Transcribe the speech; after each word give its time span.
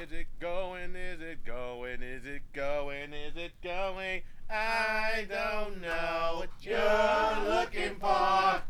Is 0.00 0.10
it 0.10 0.26
going? 0.40 0.96
Is 0.96 1.20
it 1.20 1.44
going? 1.44 2.02
Is 2.02 2.24
it 2.24 2.40
going? 2.54 3.12
Is 3.12 3.36
it 3.36 3.52
going? 3.62 4.22
I 4.48 5.26
don't 5.28 5.82
know 5.82 6.36
what 6.38 6.48
you're 6.62 7.44
looking 7.46 7.96
for. 8.00 8.62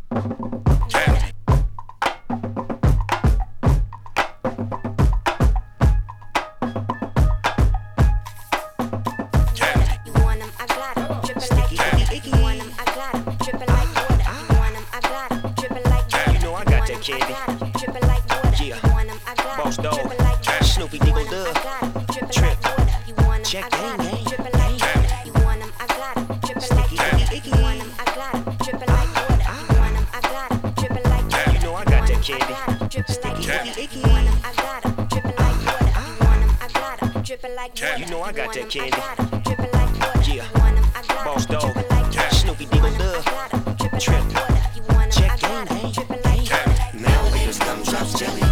Drippin' 15.56 15.84
like 15.84 16.10
water. 16.10 16.32
You 16.32 16.38
know 16.40 16.54
I 16.54 16.64
got 16.64 16.88
You 16.88 16.96
kid. 17.00 17.22
I 17.22 17.28
got 17.28 17.48
him, 17.48 17.72
drippin' 17.72 18.08
like 18.08 18.21
we 20.92 20.98
legal 20.98 21.24
dub. 21.24 21.56
Trip, 22.30 22.58
check 23.44 23.70
gang 23.70 23.96
gang. 23.96 24.26
Sticky, 26.60 26.96
icky, 26.96 27.42
icky. 27.42 27.60
You 31.52 31.60
know 31.60 31.74
I 31.74 31.84
got 31.84 32.06
that 32.06 32.22
candy. 32.22 32.52
Sticky, 33.08 33.42
icky, 33.80 33.80
icky. 33.82 34.02
Drippin' 37.22 37.56
like 37.56 37.72
water. 37.72 37.98
You 37.98 38.06
know 38.06 38.22
I 38.22 38.32
got 38.32 38.52
that 38.52 38.68
candy. 38.68 38.98
Yeah, 40.30 40.46
boss 41.24 41.46
dog. 41.46 41.74
Snoopy 42.32 42.66
Dino 42.66 42.90
Dub. 42.98 43.24
Trip. 43.98 44.24
Check 45.10 45.38
gang 45.40 45.64
gang. 45.64 45.82
Now 47.00 47.22
haters 47.30 47.58
come 47.58 47.82
drops 47.82 48.18
jelly. 48.18 48.51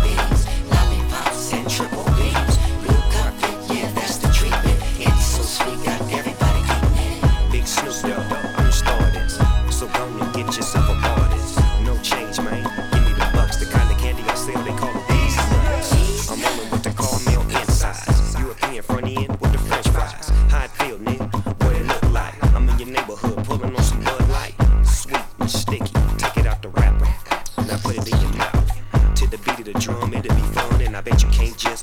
bet 31.10 31.22
you 31.22 31.28
can't 31.30 31.56
just 31.56 31.79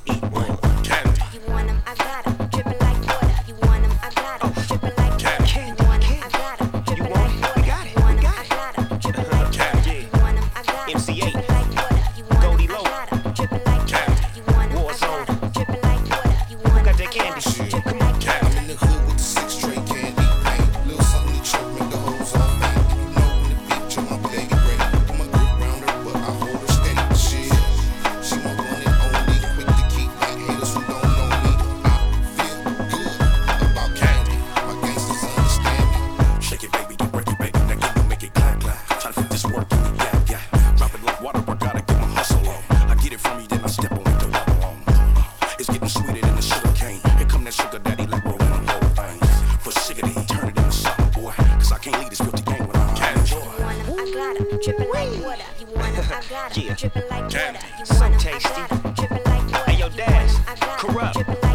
it 46.18 46.26
in 46.28 46.36
the 46.36 46.42
sugar 46.42 46.72
cane. 46.74 47.02
Here 47.18 47.28
come 47.28 47.44
that 47.44 47.54
sugar 47.54 47.80
daddy 47.80 48.08
like 48.08 48.24
whole 48.24 48.38
things. 48.98 49.30
For 49.64 49.72
sugar, 49.72 50.02
turn 50.28 50.50
it 50.50 50.58
into 50.58 50.72
something, 50.72 51.10
boy. 51.22 51.32
Cause 51.32 51.72
I 51.72 51.78
can't 51.80 52.00
leave 52.00 52.10
this 52.10 52.20
filthy 52.20 52.44
game. 52.44 52.58
You 52.58 52.68
want 53.94 54.10
I 54.10 54.34
got 54.38 54.62
dripping 54.62 54.90
like 54.92 55.12
water. 55.24 55.44
You 55.60 55.68
want 55.76 55.98
I 55.98 56.22
got 56.30 56.58
yeah. 56.58 56.74
dripping 56.76 57.04
like 57.10 57.24
water. 57.24 57.60
You 57.78 57.86
want 58.00 58.20
them, 58.20 58.32
I 58.34 58.40
got 58.40 58.96
dripping 58.96 59.24
like 59.26 59.52
water. 59.52 59.72
Hey, 59.72 59.80
yo, 59.80 59.90
Daz, 59.90 60.34
Kurupt. 60.80 61.47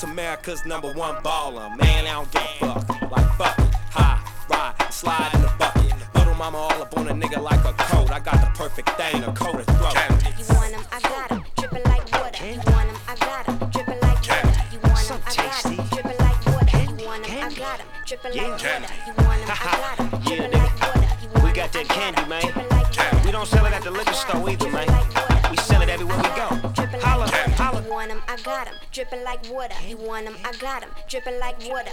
That's 0.00 0.12
America's 0.12 0.64
number 0.64 0.94
one 0.94 1.16
baller. 1.16 1.76
Man, 1.76 2.06
I 2.06 2.12
don't 2.12 2.32
give 2.32 2.42
a 2.62 2.80
fuck. 2.80 3.10
Like 3.12 3.36
fuck 3.36 3.58
it. 3.58 3.74
High, 3.92 4.18
ride, 4.48 4.90
slide 4.90 5.30
in 5.34 5.42
the 5.42 5.52
bucket. 5.58 5.92
Little 6.14 6.34
mama 6.36 6.56
all 6.56 6.80
up 6.80 6.96
on 6.96 7.08
a 7.08 7.12
nigga 7.12 7.36
like 7.42 7.62
a 7.66 7.74
coat. 7.74 8.10
I 8.10 8.18
got 8.18 8.40
the 8.40 8.50
perfect 8.56 8.88
thing, 8.96 9.22
a 9.22 9.32
coat 9.34 9.56
of 9.56 9.66
throat. 9.66 9.92
You 10.38 10.46
want 10.56 10.72
them, 10.72 10.84
I 10.90 11.00
got 11.00 11.30
him. 11.30 11.44
Drippin' 11.58 11.84
like 11.84 12.10
water. 12.12 12.46
You 12.46 12.56
want 12.72 12.88
them, 12.88 12.96
I 13.08 13.14
got 13.16 13.44
them. 13.44 13.58
Drippin' 13.70 14.00
like 14.00 14.22
candy. 14.22 14.58
You 14.72 14.78
I. 14.80 15.84
Drippin' 15.92 16.16
like 16.16 16.46
water. 16.46 16.78
You 16.80 17.04
want 17.04 17.22
I 17.28 17.52
got 17.52 17.80
him. 17.80 17.88
Drippin' 18.06 18.32
like 18.32 18.56
water. 20.80 21.08
You 21.20 21.28
want 21.28 21.44
We 21.44 21.52
got 21.52 21.72
that 21.74 21.88
candy, 21.90 22.24
man. 22.24 22.48
We 23.26 23.32
don't 23.32 23.46
sell 23.46 23.66
it 23.66 23.74
at 23.74 23.82
the 23.82 23.90
liquor 23.90 24.14
store 24.14 24.48
either, 24.48 24.70
man. 24.70 24.88
We 25.50 25.58
sell 25.58 25.82
it 25.82 25.90
everywhere 25.90 26.16
we 26.16 26.30
go. 26.40 26.79
Holla. 27.60 27.82
You 27.82 27.90
want 27.90 28.10
'em? 28.10 28.22
I 28.26 28.36
got 28.38 28.68
'em. 28.68 28.74
Dripping 28.90 29.22
like 29.22 29.42
water. 29.50 29.74
You 29.86 29.98
want 29.98 30.26
'em? 30.26 30.36
I 30.44 30.52
got 30.52 30.82
'em. 30.82 30.90
Dripping 31.08 31.38
like 31.38 31.58
water. 31.68 31.92